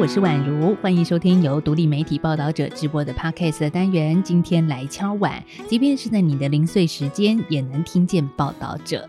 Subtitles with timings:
[0.00, 4.22] 我是宛如，欢迎收听由独立媒体报道者直播的 Podcast 单元。
[4.22, 9.06] 今天来敲碗，即便是在你的零碎时间，也能听见报道者。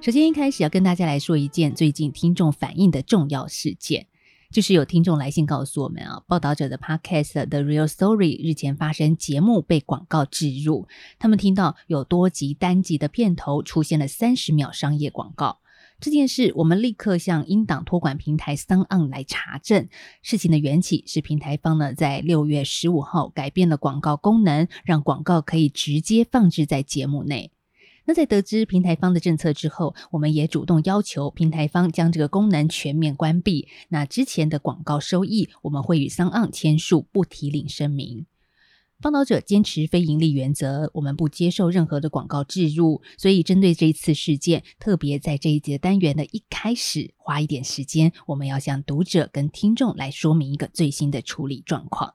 [0.00, 4.06] 首先，一开始要跟大家来说一件最近听众反映的重要事件，
[4.52, 10.86] 就是有听众来信告诉我们啊，报道者的 Podcast The Real Story 日前发生节目被广告植入，
[11.18, 15.58] 他们听到有多集单集的片头出现了三十秒商业广告。
[16.04, 19.88] 这件事，我们立刻向英党托管平台 s o n 来查证。
[20.20, 27.52] 事情的缘起是平台方呢，在六月十五号改变了广告功能，让广告可以直接放置在节目内。
[28.04, 33.66] 那在得知平台方的政策之后，我们也主动要求平台方将这个功能全面关闭。
[33.88, 38.26] 那之前的广告收益，我们会与 s o n 签署不提领声明。
[39.02, 43.02] 报道者坚持非盈利原则，我们不接受任何的广告植入。
[43.18, 52.14] 所以，针对这一次事件，特别在这一节单元的一开始，花一点时间，我们要向读者跟听众来说明一个最新的处理状况。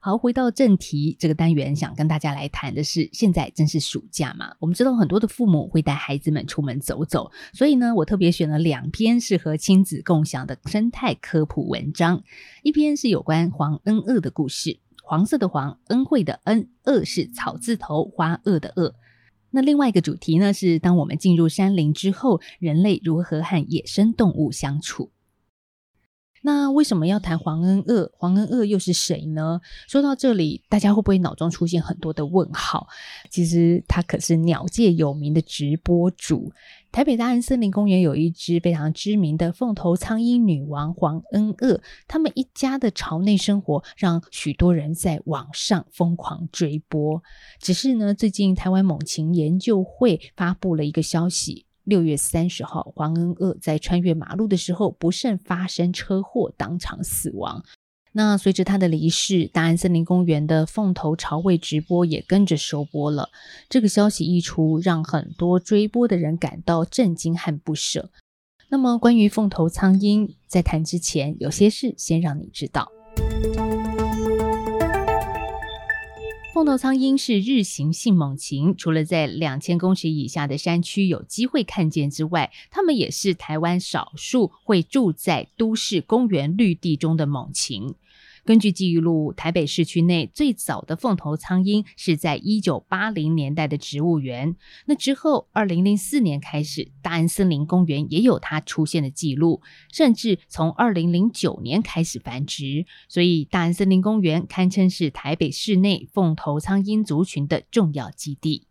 [0.00, 12.22] 好，回到正题，这个单元想跟大家来谈的是，现在正是暑假嘛，我们知道很多的父母会带孩子们出门走走，所以呢，我特别选了两篇适合亲子共享的生态科普文章，
[12.62, 14.80] 一篇是有关黄恩鄂的故事。
[15.08, 18.94] 黄色的黄，恩惠的恩，恶是草字头，花恶的恶。
[19.50, 25.10] 那另外一个主题呢，是当我们进入山林之后，人类如何和野生动物相处。
[26.42, 28.12] 那为什么要谈黄恩鄂？
[28.18, 29.62] 黄恩鄂又是谁呢？
[29.88, 32.86] 说到这里，大家会不会脑中出现很多的问号？
[33.30, 36.52] 其实他可是鸟界有名的直播主。
[36.90, 47.22] 台北大安森林公园有一只非常知名的凤头苍鹰女王黄恩鄂，他们一家的巢内生活让许多人在网上疯狂追播。
[47.60, 51.66] 只是呢，最近台湾猛禽研究会发布了一个消息。
[51.84, 57.64] 六月三十号，黄恩鄂在穿越马路的时候不慎发生车祸，当场死亡。
[58.18, 63.30] 那随着他的离世，大安森林公园的凤头朝位直播也跟着收播了。
[63.68, 68.10] 这个消息一出，让很多追播的人感到震惊和不舍。
[68.70, 72.90] 那么，关于凤头苍鹰，在谈之前，有些事先让你知道。
[76.52, 87.94] 凤头苍鹰是日行性猛禽，除了在两千公尺以下的山区有机会看见之外，它们也是台湾少数会住在都市公园绿地中的猛禽。
[88.48, 94.56] 根据记录，台北市区内最早的凤头苍鹰是在一九八零年代的植物园。
[94.86, 99.60] 那之后，二零零四年开始，大安森林公园也有它出现的记录，
[99.92, 102.86] 甚至从二零零九年开始繁殖。
[103.06, 108.67] 所以，大安森林公园堪称是台北市内凤头苍鹰族群的重要基地。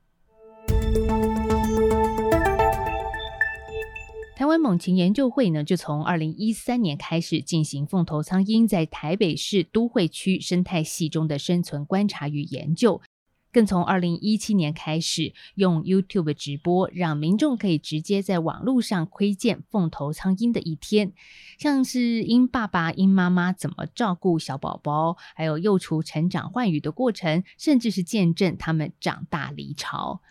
[4.38, 13.02] 台湾猛禽研究会呢，就从二零一三年开始进行凤头苍鹰在台北市都会区生态系中的生存观察与研究，
[13.52, 21.14] 更从二零一七年开始用 YouTube 直播，让民众可以直接在网络上窥见凤头苍鹰的一天，
[21.58, 30.22] 像是鹰爸爸、鹰妈妈怎么照顾小宝宝，还有幼雏成长换羽的过程，甚至是见证他们长大离巢。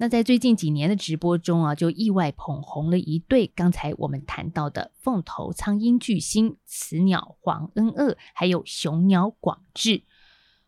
[0.00, 10.04] 那在最近几年的直播中啊，就意外捧红了一对刚才我们谈到的凤头苍鹰巨星雌鸟黄恩鄂，还有雄鸟广志。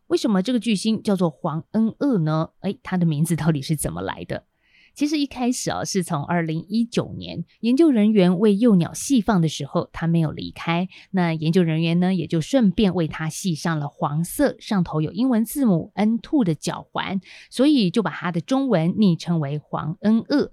[0.08, 2.50] 为什么这个巨星叫做黄恩鄂呢？
[2.58, 4.46] 哎，它的名字到底是怎么来的？
[4.95, 10.89] 其实一开始啊，是从二零一九年研究人员为幼鸟系放的时候，它没有离开。
[11.11, 17.21] 那研究人员呢，也就顺便为它系上了黄色、上头有英文字母 N two 的脚环，
[17.51, 20.53] 所以就把它的中文昵称为黄恩二。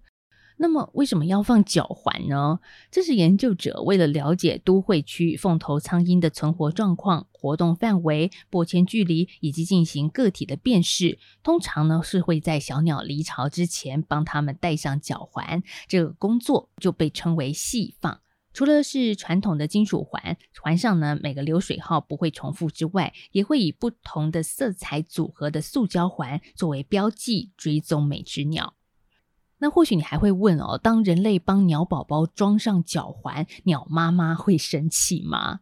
[0.60, 2.60] 那么为什么要放脚环呢？
[2.90, 11.20] 这是研究者为了了解都会区凤头苍鹰的存活状况、活动范围、播迁距离以及进行个体的辨识。
[11.44, 18.20] 通常呢是会在小鸟离巢之前帮它们戴上脚环，这个工作就被称为系放。
[18.52, 28.74] 除了是传统的金属环，环上呢每个流水号不会重复之外，也会以不同的色彩组合的塑胶环作为标记，追踪每只鸟。
[29.60, 35.60] 那或许你还会问哦，当人类帮鸟宝宝装上脚环，鸟妈妈会生气吗？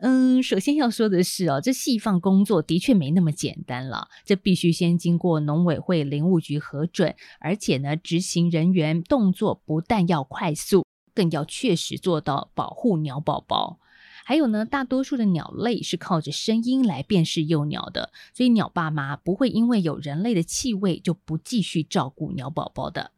[0.00, 13.80] 嗯，首先要说的是哦，这细放工作的确没那么简单了，这必须先经过农委会林务局核准，而且呢，执行人员动作不但要快速，更要确实做到保护鸟宝宝。
[14.24, 23.10] 还有呢，大多数的鸟类是靠着声音来辨识幼鸟的，所以鸟爸妈不会因为有人类的气味就不继续照顾鸟宝宝的。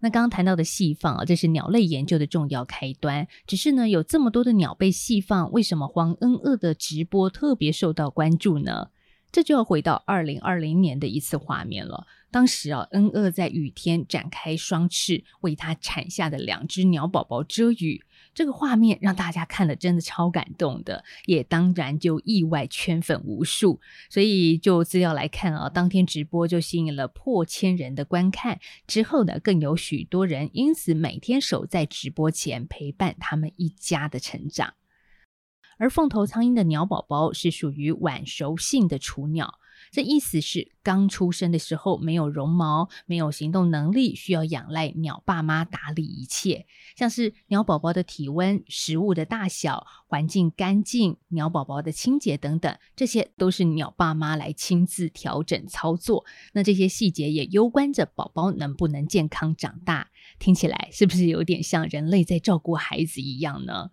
[0.00, 3.28] 那刚刚谈到的细放啊，这是鸟类研究的重要开端。
[3.46, 8.88] 只是呢，有这么多的鸟被细放，为什么黄恩鄂的直播特别受到关注呢？
[9.32, 12.06] 这就要回到二零二零年的一次画面了。
[12.32, 18.02] 当时啊，恩鄂在雨天展开双翅，为它产下的两只鸟宝宝遮雨。
[18.32, 23.80] 这个画面让大家看了真的超感动的，也当然就意外圈粉无数。
[24.08, 28.60] 所以就资料来看啊，当天直播就吸引了破千人的观看。
[28.86, 34.74] 之后呢，更有许多人因此每天守在直播前陪伴他们一家的成长。
[35.78, 39.58] 而凤头苍鹰的鸟宝宝是属于晚熟性的雏鸟。
[39.90, 46.66] 这意思是，刚出生的时候没有绒毛，没有行动能力，需要仰赖鸟爸妈打理一切，
[46.96, 56.24] 像是鸟宝宝的体温、食物的大小、环境干净、鸟宝宝的清洁等等，这些都是鸟爸妈来亲自调整操作。
[56.52, 60.10] 那这些细节也攸关着宝宝能不能健康长大。
[60.38, 63.90] 听起来是不是有点像人类在照顾孩子一样呢？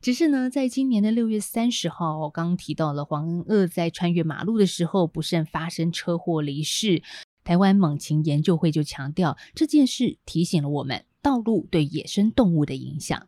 [0.00, 7.02] 只是呢，在今年的六月三十号，我刚提到了黄恩鳄在穿越马路的时候不慎发生车祸离世。
[7.42, 13.26] 台湾猛禽研究会就强调这件事，提醒了我们道路对野生动物的影响。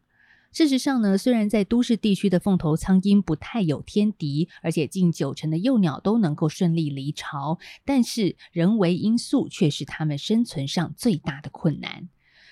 [0.53, 12.09] 事实上呢，虽然在都市地区的凤头苍鹰不太有天敌，而且近九成的幼鸟都能够顺利离巢，但是人为因素却是它们生存上最大的困难。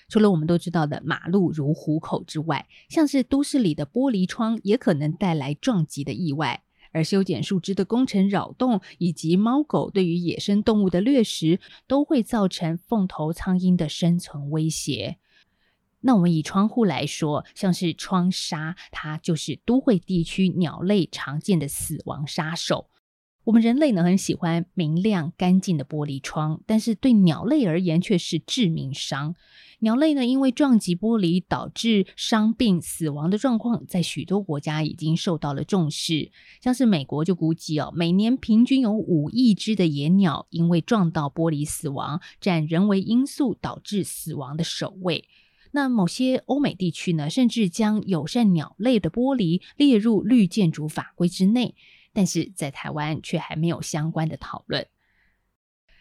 [0.08, 6.62] 除了我们都知道的马路如虎口之外，像是都市里的玻璃窗也可能带来撞击的意外，
[6.92, 15.18] 而修剪树枝的工程扰动，以及猫狗对于野生动物的掠食，都会造成凤头苍鹰的生存威胁。
[16.00, 22.88] 那我们以窗户来说，像是窗纱，它就是都会地区鸟类常见的死亡杀手。
[23.48, 29.34] 我们人类呢很喜欢明亮干净的玻璃窗，但是对鸟类而言却是致命伤。
[29.78, 36.30] 鸟类呢，因为撞击玻璃导致伤病死亡的状况，在许多国家已经受到了重视。
[36.60, 45.24] 像是美国就估计哦，每年平均有五亿只的野鸟因为撞到玻璃死亡，占人为因素导致死亡的首位。
[45.72, 51.74] 那某些欧美地区呢，甚至将友善鸟类的玻璃列入绿建筑法规之内，
[52.12, 54.86] 但是在台湾却还没有相关的讨论。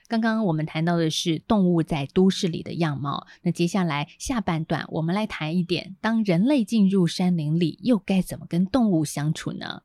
[0.07, 9.81] 刚刚我们谈到的是动物在都市里的样貌，那接下来下半段我们来谈一点，当人类进入山林里，又该怎么跟动物相处呢？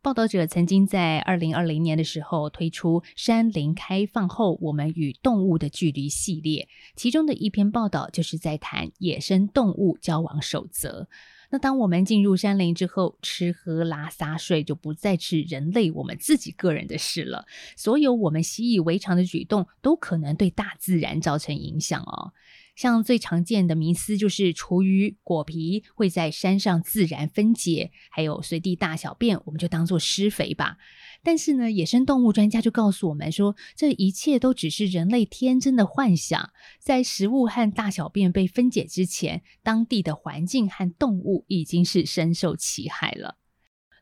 [0.00, 11.08] 报道者曾经在二零二零年的时候推出《山林开放后，我们与动物的距离》系列，其中的一篇报道就是在谈野生动物交往守则。
[11.52, 17.44] 那当我们进入山林之后，吃喝拉撒睡就不再是人类我们自己个人的事了。
[17.76, 22.32] 所有我们习以为常的举动，都可能对大自然造成影响哦。
[22.74, 30.78] 像最常见的迷思就是厨余果皮会在山上自然分解，还有随地大小便，我们就当做施肥吧。
[31.24, 36.50] 但是呢，野生动物专家就告诉我们说，这一切都只是人类天真的幻想。
[36.80, 43.36] 在食物和大小便被分解之前，当地的环境和动物已经是深受其害了。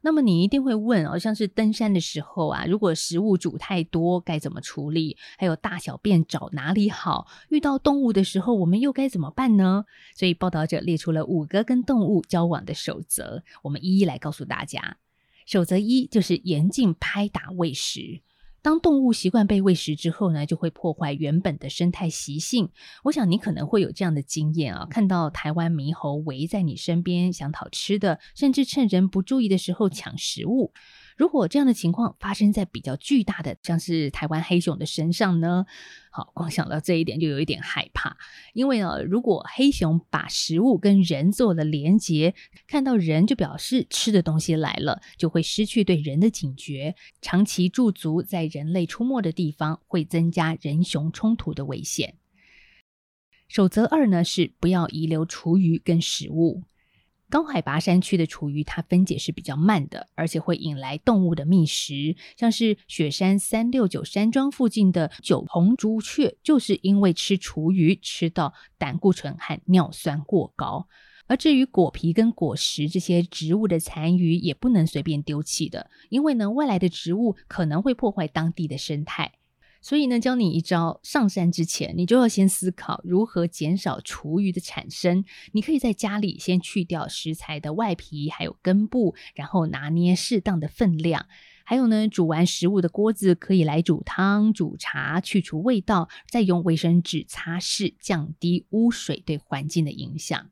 [0.02, 5.19] 那么你一定会问哦，像是登山的时候啊，如果食物煮太多该怎么处理？
[5.37, 7.26] 还有大小便找哪里好？
[7.50, 9.84] 遇到动物的时候，我们又该怎么办呢？
[10.17, 14.96] 所以报道者列出了五个跟动物交往的守则，我们一一来告诉大家。
[15.51, 18.23] 守则一就是严禁拍打喂食。
[18.63, 22.69] 当动物习惯被喂食之后呢，就会破坏原本的生态习性。
[23.03, 30.73] 我想你可能会有这样的经验啊，看到台湾猕猴围在你身边想讨吃的，甚至趁人不注意的时候抢食物。
[31.20, 35.67] 如果这样的情况发生在比较巨大的，像是台湾黑熊的身上呢？
[36.10, 38.17] 好，光想到这一点就有一点害怕，
[38.55, 42.34] 因为呢，如果黑熊把食物跟人做了连结，
[42.67, 52.15] 看到人就表示吃的东西来了，就会失去对人的警觉，长期驻足在人类出没的地方，会增加人熊冲突的危险。
[53.46, 56.62] 守则二呢是不要遗留厨余跟食物。
[57.31, 62.17] 高海拔山区的厨余，它分解是比较慢的，而且会引来动物的觅食。
[62.37, 70.89] 像是雪山三六九山庄附近的九红朱雀，就是因为吃厨余吃到胆固醇和尿酸过高。
[71.27, 79.32] 而至于果皮跟果实这些植物的残余，也不能随便丢弃的，因为呢，外来的植物可能会破坏当地的生态。
[79.82, 85.25] 所以呢，教你一招：上山之前，你就要先思考如何减少厨余的产生。
[85.53, 91.27] 你可以在家里先去掉食材的外皮，还有根部，然后拿捏适当的分量。
[91.65, 100.51] 还有呢，煮完食物的锅子可以来煮汤、煮茶，去除味道，再用卫生纸擦拭，降低污水对环境的影响。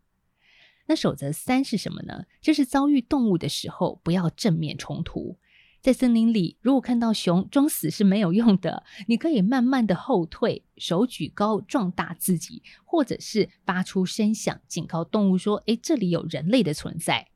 [0.86, 2.24] 那守则三是什么呢？
[2.40, 5.36] 就是遭遇动物的时候，不要正面冲突。
[5.80, 17.28] 在森林里，如果看到熊，装死是没有用的，你可以慢慢的后退，手举高，壮大自己，或者是发出声响，警告动物说：“诶，这里有人类的存在。”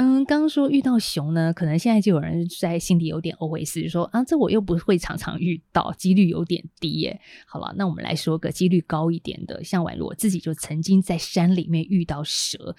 [0.00, 7.20] 嗯，刚刚说遇到熊呢，可能现在就有人在心里有点 OS，说啊，这我又不会常常遇到，几率有点低耶。
[7.46, 12.74] 好了，那我们来说个几率高一点的，像宛如我自己就曾经在山里面遇到蛇，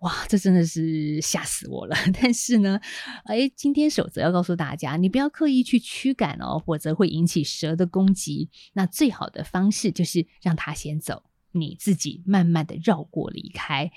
[0.00, 1.94] 哇，这真的是吓死我了。
[2.18, 2.80] 但是呢，
[3.24, 8.48] 哎，今天守则要告诉大家，你不要刻意去驱赶哦，否则会引起蛇的攻击。
[8.72, 13.92] 那最好的方式就是让它先走，你自己慢慢的绕过离开。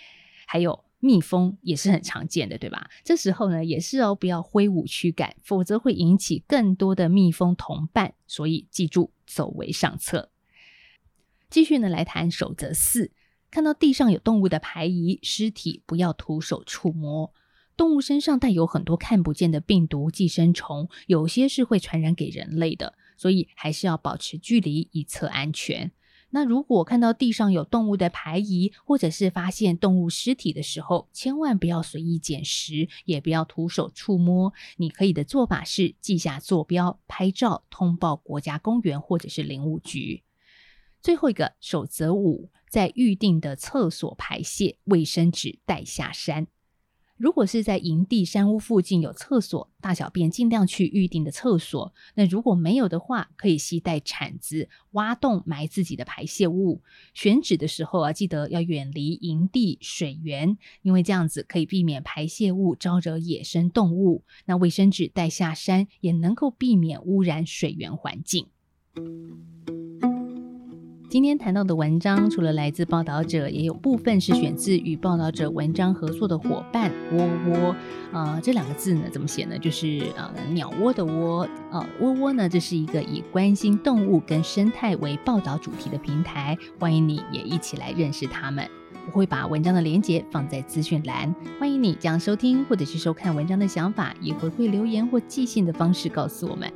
[0.46, 0.85] 还有。
[1.00, 2.90] 蜜蜂也是很常见的，对吧？
[3.04, 8.16] 这时候呢，也是哦，不要挥舞驱赶，否则会引起更多的蜜蜂同伴。
[8.26, 10.32] 所以记住，走为上策。
[11.50, 13.12] 继续呢，来谈守则四：
[13.52, 17.32] 看到地上有动物的排遗尸体，不要徒手触摸。
[17.78, 25.92] 动物身上带有很多看不见的病毒、寄生虫，有些是会传染给人类的，所以还是要保持距离，以测安全。
[26.36, 34.52] 那如果看到地上有动物的排遗，或者是发现动物尸体的时候，千万不要随意捡拾，也不要徒手触摸。
[34.76, 40.24] 你可以的做法是记下坐标、拍照，通报国家公园或者是林务局。
[41.02, 46.48] 最后一个守则五，在预定的厕所排泄，卫生纸带下山。
[47.18, 51.94] 如果是在营地山屋附近有厕所，大小便尽量去预定的厕所。
[52.16, 56.82] 那如果没有的话，可以携带铲子挖洞埋自己的排泄物。
[57.14, 64.26] 选址的时候啊，记得要远离营地水源，因为这样子可以避免排泄物招惹野生动物。
[64.46, 68.48] 那卫生纸带下山，也能够避免污染水源环境。
[71.16, 77.74] 今天谈到的文章，除了来自报道者，也有部分是选自与报道者文章合作的伙伴窝窝。
[78.12, 79.58] 啊，这两个字呢，怎么写呢？
[79.58, 81.48] 就是呃，鸟窝的窝。
[81.72, 88.68] 呃，窝窝呢，这是一个以关心动物跟生态为报道主题的平台，欢迎你也一起来认识他们。
[89.08, 96.70] 我会把文章的连接放在资讯栏，欢迎你将收听或者是收看文章的想法，以回馈留言或寄信的方式告诉我们。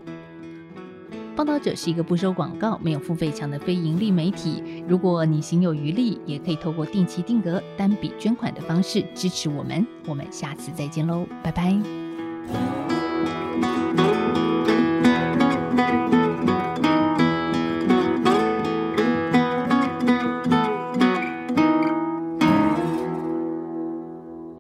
[1.40, 4.84] 报道者是一个不收广告、没有付费墙的非盈利媒体。
[4.86, 9.88] 如果你行有余力，也可以透过定期定额、单笔捐款的方式支持我们。
[10.06, 12.89] 我们下次再见喽，拜拜。